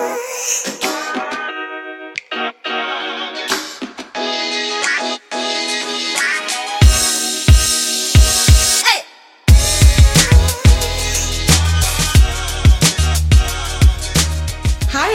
Thank 0.00 0.66
you. 0.66 0.69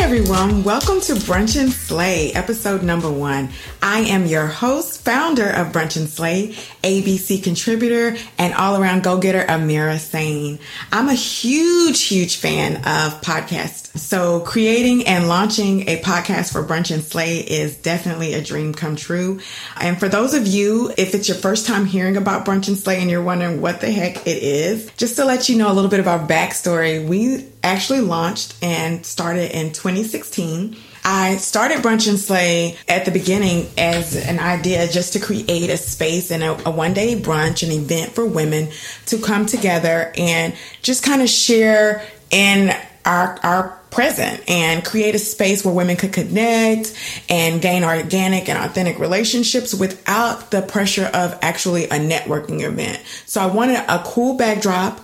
Everyone. 0.05 0.63
Welcome 0.63 1.01
to 1.01 1.13
Brunch 1.13 1.59
and 1.59 1.71
Slay, 1.71 2.31
episode 2.33 2.83
number 2.83 3.11
one. 3.11 3.49
I 3.81 4.01
am 4.01 4.27
your 4.27 4.45
host, 4.45 5.03
founder 5.03 5.49
of 5.49 5.71
Brunch 5.71 5.97
and 5.97 6.07
Slay, 6.07 6.49
ABC 6.83 7.43
contributor, 7.43 8.15
and 8.37 8.53
all 8.53 8.79
around 8.79 9.01
go 9.01 9.17
getter, 9.17 9.43
Amira 9.43 9.97
Sane. 9.97 10.59
I'm 10.91 11.09
a 11.09 11.15
huge, 11.15 12.03
huge 12.03 12.37
fan 12.37 12.75
of 12.75 13.19
podcasts. 13.21 13.97
So 13.97 14.41
creating 14.41 15.07
and 15.07 15.27
launching 15.27 15.89
a 15.89 15.99
podcast 16.01 16.51
for 16.51 16.63
Brunch 16.63 16.93
and 16.93 17.03
Slay 17.03 17.39
is 17.39 17.75
definitely 17.75 18.35
a 18.35 18.43
dream 18.43 18.75
come 18.75 18.95
true. 18.95 19.39
And 19.81 19.99
for 19.99 20.07
those 20.07 20.35
of 20.35 20.45
you, 20.45 20.93
if 20.99 21.15
it's 21.15 21.27
your 21.27 21.37
first 21.37 21.65
time 21.65 21.85
hearing 21.85 22.15
about 22.15 22.45
Brunch 22.45 22.67
and 22.67 22.77
Slay 22.77 23.01
and 23.01 23.09
you're 23.09 23.23
wondering 23.23 23.59
what 23.59 23.81
the 23.81 23.89
heck 23.89 24.27
it 24.27 24.43
is, 24.43 24.85
just 24.97 25.15
to 25.15 25.25
let 25.25 25.49
you 25.49 25.57
know 25.57 25.71
a 25.71 25.73
little 25.73 25.89
bit 25.89 25.99
of 25.99 26.07
our 26.07 26.19
backstory, 26.19 27.07
we 27.07 27.47
actually 27.65 28.01
launched 28.01 28.55
and 28.61 29.05
started 29.05 29.51
in 29.57 29.73
2016. 29.73 30.77
I 31.03 31.37
started 31.37 31.79
Brunch 31.79 32.07
and 32.07 32.19
Slay 32.19 32.77
at 32.87 33.05
the 33.05 33.11
beginning 33.11 33.67
as 33.77 34.15
an 34.15 34.39
idea 34.39 34.87
just 34.87 35.13
to 35.13 35.19
create 35.19 35.69
a 35.69 35.77
space 35.77 36.31
and 36.31 36.43
a, 36.43 36.69
a 36.69 36.71
one 36.71 36.93
day 36.93 37.19
brunch, 37.19 37.63
an 37.63 37.71
event 37.71 38.13
for 38.13 38.25
women 38.25 38.69
to 39.07 39.17
come 39.19 39.45
together 39.45 40.13
and 40.17 40.55
just 40.81 41.03
kind 41.03 41.21
of 41.21 41.29
share 41.29 42.05
in 42.31 42.71
our, 43.05 43.37
our 43.43 43.79
present 43.91 44.49
and 44.49 44.83
create 44.83 45.15
a 45.15 45.19
space 45.19 45.63
where 45.63 45.73
women 45.73 45.95
could 45.95 46.11
connect 46.11 46.93
and 47.29 47.61
gain 47.61 47.83
organic 47.83 48.49
and 48.49 48.57
authentic 48.57 48.99
relationships 48.99 49.73
without 49.73 50.51
the 50.51 50.61
pressure 50.61 51.09
of 51.13 51.37
actually 51.41 51.85
a 51.85 51.97
networking 51.99 52.61
event. 52.61 53.01
So 53.25 53.41
I 53.41 53.45
wanted 53.45 53.77
a 53.87 54.03
cool 54.05 54.37
backdrop 54.37 54.99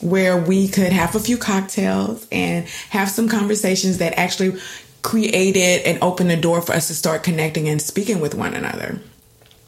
where 0.00 0.36
we 0.36 0.68
could 0.68 0.92
have 0.92 1.14
a 1.14 1.20
few 1.20 1.38
cocktails 1.38 2.26
and 2.30 2.66
have 2.90 3.08
some 3.08 3.28
conversations 3.28 3.98
that 3.98 4.18
actually 4.18 4.58
created 5.02 5.86
and 5.86 6.02
opened 6.02 6.30
the 6.30 6.36
door 6.36 6.60
for 6.60 6.72
us 6.72 6.88
to 6.88 6.94
start 6.94 7.22
connecting 7.22 7.68
and 7.68 7.80
speaking 7.80 8.20
with 8.20 8.34
one 8.34 8.54
another. 8.54 9.00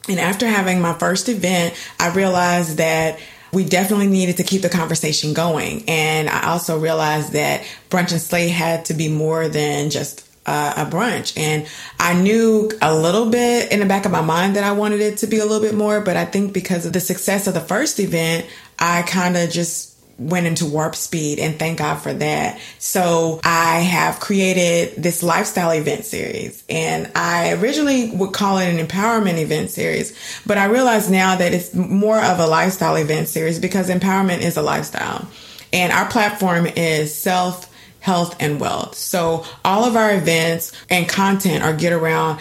And 0.08 0.18
after 0.18 0.46
having 0.46 0.80
my 0.80 0.94
first 0.94 1.28
event, 1.28 1.74
I 2.00 2.12
realized 2.12 2.78
that 2.78 3.18
we 3.52 3.64
definitely 3.64 4.08
needed 4.08 4.38
to 4.38 4.42
keep 4.42 4.62
the 4.62 4.68
conversation 4.68 5.34
going. 5.34 5.84
And 5.88 6.28
I 6.28 6.50
also 6.50 6.78
realized 6.78 7.32
that 7.32 7.62
Brunch 7.88 8.12
and 8.12 8.20
Slay 8.20 8.48
had 8.48 8.86
to 8.86 8.94
be 8.94 9.08
more 9.08 9.48
than 9.48 9.90
just 9.90 10.28
a 10.46 10.86
brunch. 10.86 11.36
And 11.36 11.66
I 12.00 12.14
knew 12.14 12.70
a 12.80 12.96
little 12.96 13.28
bit 13.28 13.70
in 13.70 13.80
the 13.80 13.86
back 13.86 14.06
of 14.06 14.12
my 14.12 14.22
mind 14.22 14.56
that 14.56 14.64
I 14.64 14.72
wanted 14.72 15.00
it 15.00 15.18
to 15.18 15.26
be 15.26 15.38
a 15.38 15.44
little 15.44 15.60
bit 15.60 15.74
more, 15.74 16.00
but 16.00 16.16
I 16.16 16.24
think 16.24 16.54
because 16.54 16.86
of 16.86 16.94
the 16.94 17.00
success 17.00 17.46
of 17.46 17.52
the 17.52 17.60
first 17.60 18.00
event, 18.00 18.46
I 18.78 19.02
kind 19.02 19.36
of 19.36 19.50
just 19.50 19.97
went 20.18 20.46
into 20.46 20.66
warp 20.66 20.96
speed 20.96 21.38
and 21.38 21.58
thank 21.58 21.78
God 21.78 21.96
for 21.96 22.12
that. 22.12 22.60
So 22.78 23.40
I 23.44 23.80
have 23.80 24.18
created 24.18 25.00
this 25.00 25.22
lifestyle 25.22 25.70
event 25.70 26.04
series 26.04 26.64
and 26.68 27.10
I 27.14 27.52
originally 27.52 28.10
would 28.10 28.32
call 28.32 28.58
it 28.58 28.68
an 28.68 28.84
empowerment 28.84 29.38
event 29.38 29.70
series, 29.70 30.16
but 30.44 30.58
I 30.58 30.64
realize 30.64 31.08
now 31.08 31.36
that 31.36 31.54
it's 31.54 31.72
more 31.72 32.20
of 32.20 32.40
a 32.40 32.46
lifestyle 32.46 32.96
event 32.96 33.28
series 33.28 33.58
because 33.58 33.88
empowerment 33.88 34.40
is 34.40 34.56
a 34.56 34.62
lifestyle 34.62 35.28
and 35.72 35.92
our 35.92 36.08
platform 36.08 36.66
is 36.66 37.14
self 37.14 37.68
health 38.00 38.36
and 38.40 38.60
wealth. 38.60 38.94
So 38.94 39.44
all 39.64 39.84
of 39.84 39.96
our 39.96 40.14
events 40.14 40.72
and 40.88 41.08
content 41.08 41.62
are 41.62 41.74
get 41.74 41.92
around 41.92 42.40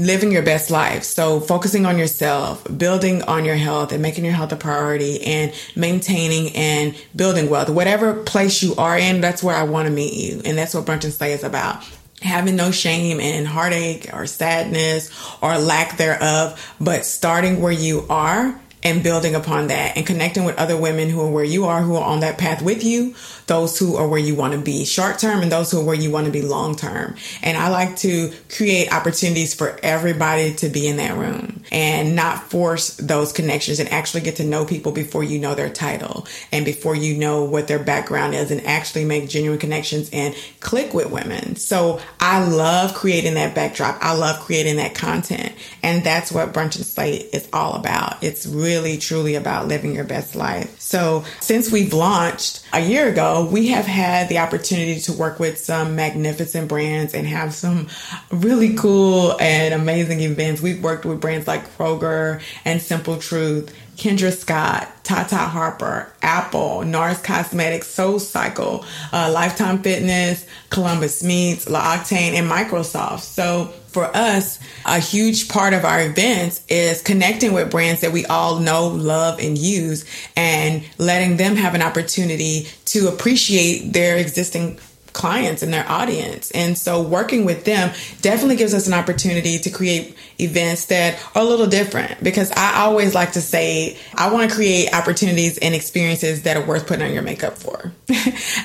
living 0.00 0.32
your 0.32 0.42
best 0.42 0.70
life. 0.70 1.02
So 1.04 1.40
focusing 1.40 1.86
on 1.86 1.98
yourself, 1.98 2.66
building 2.76 3.22
on 3.22 3.44
your 3.44 3.56
health 3.56 3.92
and 3.92 4.00
making 4.00 4.24
your 4.24 4.34
health 4.34 4.52
a 4.52 4.56
priority 4.56 5.22
and 5.22 5.52
maintaining 5.76 6.54
and 6.56 6.94
building 7.14 7.50
wealth. 7.50 7.68
Whatever 7.68 8.14
place 8.14 8.62
you 8.62 8.74
are 8.76 8.96
in, 8.96 9.20
that's 9.20 9.42
where 9.42 9.56
I 9.56 9.64
want 9.64 9.86
to 9.88 9.92
meet 9.92 10.14
you. 10.14 10.42
And 10.44 10.56
that's 10.56 10.74
what 10.74 10.84
Brunch 10.84 11.04
and 11.04 11.12
Slay 11.12 11.32
is 11.32 11.44
about. 11.44 11.84
Having 12.22 12.56
no 12.56 12.70
shame 12.70 13.20
and 13.20 13.46
heartache 13.46 14.08
or 14.12 14.26
sadness 14.26 15.10
or 15.42 15.58
lack 15.58 15.96
thereof, 15.96 16.74
but 16.80 17.04
starting 17.04 17.60
where 17.60 17.72
you 17.72 18.06
are 18.08 18.58
and 18.82 19.02
building 19.02 19.34
upon 19.34 19.68
that 19.68 19.96
and 19.96 20.06
connecting 20.06 20.44
with 20.44 20.58
other 20.58 20.76
women 20.76 21.08
who 21.08 21.20
are 21.20 21.30
where 21.30 21.44
you 21.44 21.66
are, 21.66 21.82
who 21.82 21.96
are 21.96 22.04
on 22.04 22.20
that 22.20 22.38
path 22.38 22.62
with 22.62 22.82
you, 22.82 23.14
those 23.46 23.78
who 23.78 23.96
are 23.96 24.08
where 24.08 24.18
you 24.18 24.34
want 24.34 24.52
to 24.54 24.58
be 24.58 24.84
short 24.84 25.18
term 25.18 25.42
and 25.42 25.52
those 25.52 25.70
who 25.70 25.80
are 25.80 25.84
where 25.84 25.94
you 25.94 26.10
want 26.10 26.26
to 26.26 26.32
be 26.32 26.42
long 26.42 26.74
term. 26.74 27.14
And 27.42 27.56
I 27.56 27.68
like 27.68 27.96
to 27.98 28.32
create 28.54 28.92
opportunities 28.92 29.54
for 29.54 29.78
everybody 29.82 30.54
to 30.54 30.68
be 30.68 30.88
in 30.88 30.96
that 30.96 31.16
room 31.16 31.62
and 31.70 32.16
not 32.16 32.50
force 32.50 32.96
those 32.96 33.32
connections 33.32 33.78
and 33.78 33.88
actually 33.90 34.22
get 34.22 34.36
to 34.36 34.44
know 34.44 34.64
people 34.64 34.90
before 34.90 35.22
you 35.22 35.38
know 35.38 35.54
their 35.54 35.70
title 35.70 36.26
and 36.50 36.64
before 36.64 36.96
you 36.96 37.16
know 37.16 37.44
what 37.44 37.68
their 37.68 37.78
background 37.78 38.34
is 38.34 38.50
and 38.50 38.64
actually 38.66 39.04
make 39.04 39.28
genuine 39.28 39.58
connections 39.58 40.10
and 40.12 40.34
click 40.60 40.92
with 40.92 41.10
women. 41.10 41.54
So 41.56 42.00
I 42.18 42.44
love 42.44 42.94
creating 42.94 43.34
that 43.34 43.54
backdrop. 43.54 43.98
I 44.00 44.14
love 44.14 44.40
creating 44.40 44.76
that 44.76 44.94
content. 44.94 45.52
And 45.82 46.02
that's 46.02 46.32
what 46.32 46.52
Brunch 46.52 46.76
and 46.76 46.86
Slay 46.86 47.16
is 47.16 47.48
all 47.52 47.74
about. 47.74 48.22
It's 48.22 48.46
really, 48.46 48.71
truly 48.98 49.34
about 49.34 49.68
living 49.68 49.94
your 49.94 50.04
best 50.04 50.34
life. 50.34 50.80
So 50.80 51.24
since 51.40 51.70
we've 51.70 51.92
launched 51.92 52.64
a 52.72 52.80
year 52.80 53.08
ago, 53.08 53.48
we 53.50 53.68
have 53.68 53.86
had 53.86 54.28
the 54.28 54.38
opportunity 54.38 55.00
to 55.00 55.12
work 55.12 55.38
with 55.38 55.58
some 55.58 55.96
magnificent 55.96 56.68
brands 56.68 57.14
and 57.14 57.26
have 57.26 57.54
some 57.54 57.88
really 58.30 58.74
cool 58.74 59.36
and 59.40 59.74
amazing 59.74 60.20
events. 60.20 60.60
We've 60.60 60.82
worked 60.82 61.04
with 61.04 61.20
brands 61.20 61.46
like 61.46 61.76
Kroger 61.76 62.40
and 62.64 62.80
Simple 62.80 63.18
Truth, 63.18 63.74
Kendra 63.96 64.32
Scott, 64.32 64.88
Tata 65.04 65.36
Harper, 65.36 66.12
Apple, 66.22 66.82
NARS 66.82 67.22
Cosmetics, 67.22 67.88
Soul 67.88 68.18
Cycle, 68.18 68.84
uh, 69.12 69.30
Lifetime 69.32 69.82
Fitness, 69.82 70.46
Columbus 70.70 71.22
Meats, 71.22 71.68
L'Occitane, 71.68 72.32
and 72.32 72.50
Microsoft. 72.50 73.20
So 73.20 73.66
for 73.88 74.04
us, 74.16 74.58
a 74.86 74.98
huge 74.98 75.48
part 75.48 75.74
of 75.74 75.84
our 75.84 76.02
events 76.02 76.64
is 76.68 77.02
connecting 77.02 77.52
with 77.52 77.70
brands 77.70 78.00
that 78.00 78.12
we 78.12 78.24
all 78.26 78.58
know, 78.58 78.88
love, 78.88 79.38
and 79.38 79.58
use 79.58 80.06
and 80.34 80.82
letting 80.98 81.36
them 81.36 81.56
have 81.56 81.74
an 81.74 81.82
opportunity 81.82 82.68
to 82.86 83.08
appreciate 83.08 83.92
their 83.92 84.16
existing 84.16 84.78
clients 85.12 85.62
and 85.62 85.72
their 85.72 85.88
audience. 85.88 86.50
And 86.52 86.76
so 86.76 87.02
working 87.02 87.44
with 87.44 87.64
them 87.64 87.94
definitely 88.20 88.56
gives 88.56 88.74
us 88.74 88.86
an 88.86 88.94
opportunity 88.94 89.58
to 89.58 89.70
create 89.70 90.16
events 90.40 90.86
that 90.86 91.22
are 91.34 91.42
a 91.42 91.44
little 91.44 91.66
different 91.66 92.22
because 92.22 92.50
I 92.52 92.80
always 92.80 93.14
like 93.14 93.32
to 93.32 93.40
say 93.40 93.96
I 94.14 94.32
want 94.32 94.48
to 94.50 94.54
create 94.54 94.92
opportunities 94.92 95.58
and 95.58 95.74
experiences 95.74 96.42
that 96.42 96.56
are 96.56 96.64
worth 96.64 96.86
putting 96.86 97.06
on 97.06 97.12
your 97.12 97.22
makeup 97.22 97.58
for. 97.58 97.92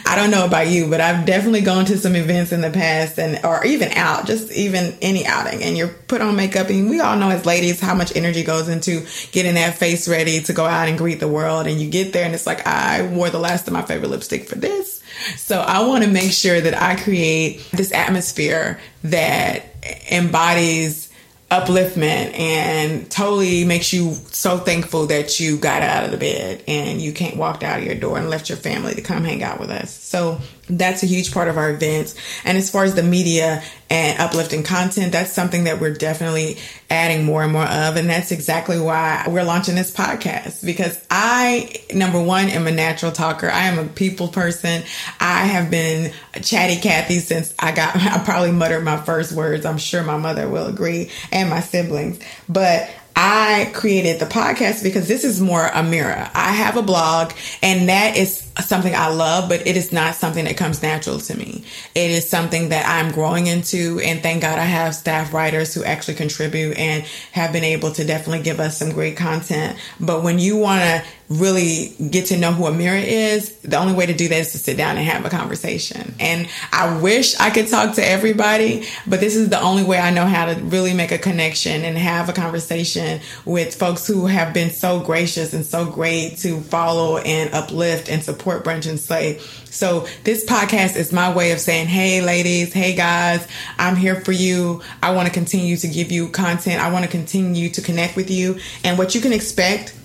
I 0.05 0.15
don't 0.15 0.31
know 0.31 0.45
about 0.45 0.67
you, 0.67 0.89
but 0.89 1.01
I've 1.01 1.25
definitely 1.25 1.61
gone 1.61 1.85
to 1.85 1.97
some 1.97 2.15
events 2.15 2.51
in 2.51 2.61
the 2.61 2.71
past 2.71 3.19
and 3.19 3.43
or 3.45 3.65
even 3.65 3.89
out, 3.91 4.25
just 4.25 4.51
even 4.51 4.95
any 5.01 5.25
outing 5.25 5.63
and 5.63 5.77
you're 5.77 5.89
put 5.89 6.21
on 6.21 6.35
makeup 6.35 6.69
and 6.69 6.89
we 6.89 6.99
all 6.99 7.17
know 7.17 7.29
as 7.29 7.45
ladies 7.45 7.79
how 7.79 7.93
much 7.93 8.15
energy 8.15 8.43
goes 8.43 8.69
into 8.69 9.05
getting 9.31 9.55
that 9.55 9.75
face 9.75 10.07
ready 10.07 10.41
to 10.41 10.53
go 10.53 10.65
out 10.65 10.87
and 10.87 10.97
greet 10.97 11.19
the 11.19 11.27
world 11.27 11.67
and 11.67 11.79
you 11.79 11.89
get 11.89 12.13
there 12.13 12.25
and 12.25 12.33
it's 12.33 12.47
like 12.47 12.65
I 12.65 13.07
wore 13.07 13.29
the 13.29 13.39
last 13.39 13.67
of 13.67 13.73
my 13.73 13.81
favorite 13.81 14.09
lipstick 14.09 14.47
for 14.47 14.55
this. 14.55 14.96
So 15.35 15.59
I 15.59 15.85
want 15.87 16.03
to 16.03 16.09
make 16.09 16.31
sure 16.31 16.59
that 16.59 16.79
I 16.79 16.95
create 16.95 17.67
this 17.71 17.91
atmosphere 17.91 18.79
that 19.03 19.63
embodies 20.11 21.07
upliftment 21.49 22.37
and 22.37 23.09
totally 23.09 23.63
makes 23.63 23.93
you 23.93 24.11
so 24.31 24.57
thankful 24.57 25.05
that 25.07 25.39
you 25.39 25.57
got 25.57 25.81
out 25.81 26.03
of 26.03 26.11
the 26.11 26.17
bed 26.17 26.61
and 26.67 27.01
you 27.01 27.13
can't 27.13 27.37
walk 27.37 27.63
out 27.63 27.79
of 27.79 27.85
your 27.85 27.95
door 27.95 28.17
and 28.17 28.29
left 28.29 28.49
your 28.49 28.57
family 28.57 28.93
to 28.93 29.01
come 29.01 29.23
hang 29.23 29.41
out 29.41 29.57
with 29.57 29.69
us. 29.69 29.93
So 29.93 30.41
that's 30.69 31.03
a 31.03 31.05
huge 31.05 31.33
part 31.33 31.47
of 31.47 31.57
our 31.57 31.69
events. 31.69 32.15
And 32.43 32.57
as 32.57 32.69
far 32.69 32.83
as 32.83 32.95
the 32.95 33.03
media 33.03 33.63
and 33.89 34.19
uplifting 34.19 34.63
content, 34.63 35.13
that's 35.13 35.31
something 35.31 35.63
that 35.65 35.79
we're 35.79 35.93
definitely 35.93 36.57
adding 36.89 37.25
more 37.25 37.43
and 37.43 37.53
more 37.53 37.65
of. 37.65 37.95
And 37.95 38.09
that's 38.09 38.31
exactly 38.31 38.79
why 38.79 39.25
we're 39.27 39.43
launching 39.43 39.75
this 39.75 39.91
podcast 39.91 40.65
because 40.65 41.03
I, 41.09 41.81
number 41.93 42.21
one, 42.21 42.49
am 42.49 42.67
a 42.67 42.71
natural 42.71 43.11
talker. 43.11 43.49
I 43.49 43.63
am 43.63 43.79
a 43.79 43.85
people 43.85 44.27
person. 44.27 44.83
I 45.19 45.45
have 45.45 45.71
been 45.71 46.11
chatty 46.41 46.77
Cathy 46.77 47.19
since 47.19 47.53
I 47.59 47.71
got, 47.71 47.95
I 47.95 48.23
probably 48.23 48.51
muttered 48.51 48.83
my 48.83 48.97
first 48.97 49.31
words. 49.31 49.65
I'm 49.65 49.77
sure 49.77 50.03
my 50.03 50.17
mother 50.17 50.49
will 50.49 50.67
agree 50.67 51.11
and 51.31 51.49
my 51.49 51.61
siblings, 51.61 52.19
but 52.49 52.89
I 53.19 53.71
created 53.73 54.19
the 54.19 54.27
podcast 54.27 54.83
because 54.83 55.07
this 55.07 55.23
is 55.23 55.41
more 55.41 55.65
Amira. 55.65 56.29
I 56.35 56.51
have 56.51 56.77
a 56.77 56.83
blog 56.83 57.33
and 57.63 57.89
that 57.89 58.15
is 58.15 58.46
something 58.61 58.93
I 58.95 59.09
love, 59.09 59.49
but 59.49 59.65
it 59.67 59.77
is 59.77 59.91
not 59.91 60.15
something 60.15 60.45
that 60.45 60.57
comes 60.57 60.81
natural 60.81 61.19
to 61.19 61.37
me. 61.37 61.63
It 61.95 62.11
is 62.11 62.29
something 62.29 62.69
that 62.69 62.85
I'm 62.87 63.11
growing 63.11 63.47
into. 63.47 63.99
And 64.03 64.21
thank 64.21 64.41
God 64.41 64.59
I 64.59 64.63
have 64.63 64.95
staff 64.95 65.33
writers 65.33 65.73
who 65.73 65.83
actually 65.83 66.15
contribute 66.15 66.77
and 66.77 67.03
have 67.31 67.53
been 67.53 67.63
able 67.63 67.91
to 67.91 68.05
definitely 68.05 68.43
give 68.43 68.59
us 68.59 68.77
some 68.77 68.91
great 68.91 69.17
content. 69.17 69.77
But 69.99 70.23
when 70.23 70.39
you 70.39 70.57
want 70.57 70.81
to 70.81 71.03
really 71.29 71.93
get 72.09 72.27
to 72.27 72.37
know 72.37 72.53
who 72.53 72.63
Amira 72.63 73.03
is, 73.03 73.57
the 73.57 73.77
only 73.77 73.93
way 73.93 74.05
to 74.05 74.13
do 74.13 74.29
that 74.29 74.39
is 74.39 74.53
to 74.53 74.57
sit 74.57 74.77
down 74.77 74.95
and 74.95 75.05
have 75.05 75.25
a 75.25 75.29
conversation. 75.29 76.15
And 76.19 76.47
I 76.71 76.99
wish 76.99 77.37
I 77.37 77.49
could 77.49 77.67
talk 77.67 77.95
to 77.95 78.05
everybody, 78.05 78.87
but 79.05 79.19
this 79.19 79.35
is 79.35 79.49
the 79.49 79.59
only 79.59 79.83
way 79.83 79.99
I 79.99 80.11
know 80.11 80.25
how 80.25 80.45
to 80.45 80.59
really 80.61 80.93
make 80.93 81.11
a 81.11 81.17
connection 81.17 81.83
and 81.83 81.97
have 81.97 82.29
a 82.29 82.33
conversation 82.33 83.19
with 83.43 83.75
folks 83.75 84.07
who 84.07 84.27
have 84.27 84.53
been 84.53 84.69
so 84.69 85.01
gracious 85.01 85.53
and 85.53 85.65
so 85.65 85.85
great 85.85 86.37
to 86.37 86.61
follow 86.61 87.17
and 87.17 87.53
uplift 87.53 88.09
and 88.09 88.23
support 88.23 88.46
Brunch 88.63 88.87
and 88.87 88.99
Slay. 88.99 89.39
So 89.65 90.07
this 90.23 90.45
podcast 90.45 90.95
is 90.95 91.11
my 91.11 91.33
way 91.33 91.51
of 91.51 91.59
saying, 91.59 91.87
Hey 91.87 92.21
ladies, 92.21 92.73
hey 92.73 92.95
guys, 92.95 93.47
I'm 93.77 93.95
here 93.95 94.21
for 94.21 94.31
you. 94.31 94.81
I 95.01 95.13
want 95.13 95.27
to 95.27 95.33
continue 95.33 95.77
to 95.77 95.87
give 95.87 96.11
you 96.11 96.29
content. 96.29 96.81
I 96.81 96.91
want 96.91 97.05
to 97.05 97.11
continue 97.11 97.69
to 97.69 97.81
connect 97.81 98.15
with 98.15 98.31
you 98.31 98.59
and 98.83 98.97
what 98.97 99.15
you 99.15 99.21
can 99.21 99.33
expect 99.33 99.96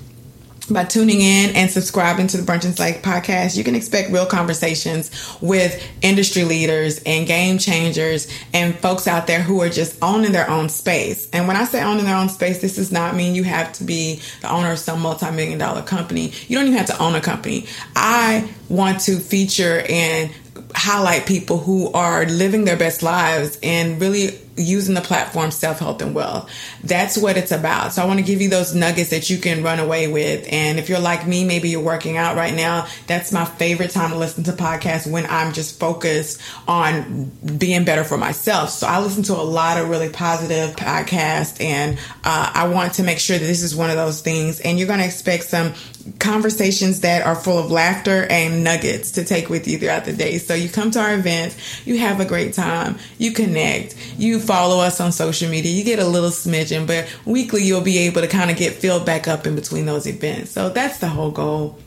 by 0.71 0.85
tuning 0.85 1.21
in 1.21 1.55
and 1.57 1.71
subscribing 1.71 2.27
to 2.29 2.37
the 2.37 2.43
Brunch 2.45 2.65
and 2.65 2.75
Slay 2.75 2.93
podcast, 2.95 3.57
you 3.57 3.65
can 3.65 3.75
expect 3.75 4.11
real 4.11 4.27
conversations 4.27 5.11
with 5.41 5.83
industry 6.03 6.45
leaders 6.45 7.01
and 7.05 7.27
game 7.27 7.59
changers 7.59 8.29
and 8.53 8.75
folks 8.77 9.07
out 9.07 9.27
there 9.27 9.43
who 9.43 9.61
are 9.61 9.69
just 9.69 10.03
owning 10.03 10.33
their 10.33 10.49
own 10.49 10.69
space. 10.69 11.29
And 11.31 11.49
when 11.49 11.57
I 11.57 11.65
say 11.65 11.83
owning 11.83 12.05
their 12.05 12.17
own 12.17 12.29
space, 12.29 12.61
this 12.61 12.77
does 12.77 12.93
not 12.93 13.15
mean 13.15 13.35
you 13.35 13.45
have 13.45 13.73
to 13.75 13.85
be 13.85 14.21
the 14.41 14.51
owner 14.51 14.73
of 14.73 14.79
some 14.79 15.01
multi-million 15.01 15.59
dollar 15.59 15.83
company. 15.83 16.33
You 16.47 16.59
don't 16.59 16.67
even 16.67 16.79
have 16.79 16.87
to 16.87 17.03
own 17.03 17.15
a 17.15 17.21
company. 17.21 17.67
I 17.97 18.49
want 18.69 19.01
to 19.03 19.19
feature 19.19 19.85
and 19.89 20.31
highlight 20.75 21.27
people 21.27 21.59
who 21.59 21.93
are 21.93 22.25
living 22.25 22.65
their 22.65 22.77
best 22.77 23.03
lives 23.03 23.59
and 23.63 24.01
really 24.01 24.39
using 24.57 24.95
the 24.95 25.01
platform 25.01 25.51
self 25.51 25.79
help 25.79 26.03
and 26.03 26.15
well. 26.15 26.49
That's 26.85 27.17
what 27.17 27.37
it's 27.37 27.53
about. 27.53 27.93
So 27.93 28.03
I 28.03 28.07
want 28.07 28.19
to 28.19 28.25
give 28.25 28.41
you 28.41 28.49
those 28.49 28.75
nuggets 28.75 29.11
that 29.11 29.31
you 29.31 29.39
can 29.39 29.63
run 29.63 29.79
away 29.79 30.09
with. 30.09 30.47
And 30.51 30.79
if 30.79 30.89
you're 30.89 30.99
like 30.99 31.27
me, 31.27 31.45
maybe 31.45 31.71
you're 31.71 31.81
working 31.81 32.17
out 32.17 32.37
right 32.37 32.55
now. 32.55 32.87
That's 33.07 33.33
my 33.33 33.45
favorite 33.45 33.91
time 33.91 34.11
to 34.11 34.19
listen 34.19 34.45
to 34.45 34.53
podcasts 34.53 35.11
when 35.11 35.27
I'm 35.27 35.53
just 35.53 35.79
focused 35.79 36.41
on 36.69 37.31
being 37.59 37.85
better 37.85 38.05
for 38.05 38.19
myself. 38.19 38.71
So 38.71 38.87
I 38.87 39.01
listen 39.01 39.23
to 39.25 39.35
a 39.35 39.43
lot 39.43 39.79
of 39.79 39.89
really 39.89 40.11
positive 40.11 40.77
podcasts 40.77 41.63
and 41.63 41.99
uh, 42.25 42.53
I 42.55 42.69
want 42.69 42.95
to 42.95 43.03
make 43.03 43.19
sure 43.19 43.39
that 43.39 43.45
this 43.45 43.63
is 43.63 43.75
one 43.75 43.91
of 43.91 43.97
those 43.97 44.21
things. 44.21 44.61
And 44.61 44.79
you're 44.79 44.89
going 44.89 45.01
to 45.01 45.07
expect 45.07 45.45
some 45.45 45.73
conversations 46.19 47.01
that 47.01 47.25
are 47.25 47.35
full 47.35 47.59
of 47.59 47.71
laughter 47.71 48.27
and 48.29 48.65
nuggets 48.65 49.13
to 49.13 49.25
take 49.25 49.49
with 49.49 49.69
you 49.69 49.79
throughout 49.79 50.05
the 50.05 50.13
day. 50.13 50.39
So 50.39 50.55
you 50.55 50.69
come 50.69 50.91
to 50.93 51.01
our 51.01 51.15
events, 51.15 51.87
you 51.87 51.99
have 51.99 52.21
a 52.21 52.25
great 52.25 52.55
time, 52.55 52.99
you 53.19 53.33
connect, 53.33 53.97
you 54.19 54.41
follow 54.43 54.81
us 54.81 55.01
on 55.01 55.13
social 55.13 55.49
media, 55.51 55.73
you 55.73 55.85
get 55.85 55.99
a 55.99 56.07
little 56.07 56.31
smidgen, 56.31 56.87
but 56.87 57.09
weekly 57.25 57.63
you'll 57.63 57.81
be 57.81 57.99
able 57.99 58.21
to 58.21 58.29
kind 58.29 58.51
of 58.51 58.57
get 58.57 58.75
filled 58.75 59.07
back 59.07 59.29
up 59.29 59.47
in 59.47 59.55
between 59.55 59.87
those 59.87 60.07
events. 60.07 60.51
So 60.51 60.69
that's 60.69 60.99
the 60.99 61.09
whole 61.09 61.31
goal 61.31 61.79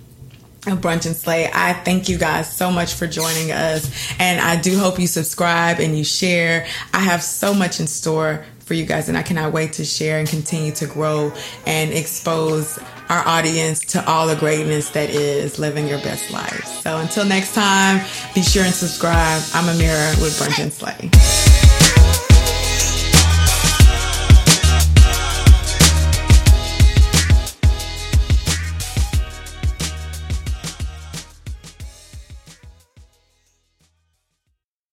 of 0.67 0.79
Brunch 0.79 1.05
and 1.05 1.15
Slay. 1.15 1.49
I 1.53 1.73
thank 1.73 2.09
you 2.09 2.17
guys 2.17 2.55
so 2.55 2.71
much 2.71 2.93
for 2.93 3.07
joining 3.07 3.51
us. 3.51 3.89
And 4.19 4.39
I 4.41 4.59
do 4.59 4.77
hope 4.77 4.99
you 4.99 5.07
subscribe 5.07 5.79
and 5.79 5.97
you 5.97 6.03
share. 6.03 6.65
I 6.93 6.99
have 6.99 7.21
so 7.21 7.53
much 7.53 7.79
in 7.79 7.87
store 7.87 8.45
for 8.59 8.73
you 8.73 8.83
guys, 8.83 9.09
and 9.09 9.15
I 9.15 9.21
cannot 9.21 9.53
wait 9.53 9.73
to 9.73 9.85
share 9.85 10.17
and 10.17 10.27
continue 10.27 10.71
to 10.71 10.87
grow 10.87 11.31
and 11.67 11.93
expose 11.93 12.79
our 13.09 13.23
audience 13.27 13.79
to 13.81 14.03
all 14.09 14.25
the 14.25 14.35
greatness 14.35 14.89
that 14.89 15.11
is 15.11 15.59
living 15.59 15.87
your 15.87 15.99
best 15.99 16.31
life. 16.31 16.65
So 16.81 16.97
until 16.97 17.25
next 17.25 17.53
time, 17.53 18.03
be 18.33 18.41
sure 18.41 18.63
and 18.63 18.73
subscribe. 18.73 19.43
I'm 19.53 19.65
Amira 19.65 20.19
with 20.19 20.39
Brunch 20.39 20.59
and 20.59 20.73
Slay. 20.73 21.44